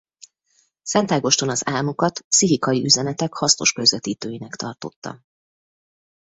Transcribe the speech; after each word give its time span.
Szent 0.81 1.11
Ágoston 1.11 1.49
az 1.49 1.67
álmokat 1.67 2.19
pszichikai 2.21 2.83
üzenetek 2.83 3.33
hasznos 3.33 3.73
közvetítőinek 3.73 4.55
tartotta. 4.55 5.21